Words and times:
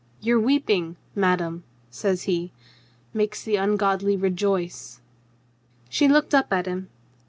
"Your 0.19 0.39
weeping, 0.39 0.95
madame," 1.13 1.63
says 1.91 2.23
he, 2.23 2.51
"makes 3.13 3.43
the 3.43 3.57
ungodly 3.57 4.17
re 4.17 4.31
joice." 4.31 4.99
She 5.89 6.07
looked 6.07 6.33
up 6.33 6.51
at 6.51 6.65
him. 6.65 6.89